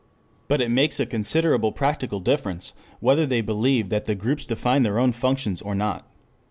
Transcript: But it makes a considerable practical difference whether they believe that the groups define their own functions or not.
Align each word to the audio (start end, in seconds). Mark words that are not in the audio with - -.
But 0.47 0.61
it 0.61 0.71
makes 0.71 0.99
a 0.99 1.05
considerable 1.05 1.71
practical 1.71 2.19
difference 2.19 2.73
whether 3.01 3.27
they 3.27 3.41
believe 3.41 3.89
that 3.89 4.05
the 4.05 4.15
groups 4.15 4.47
define 4.47 4.81
their 4.81 4.97
own 4.97 5.11
functions 5.11 5.61
or 5.61 5.75
not. 5.75 6.07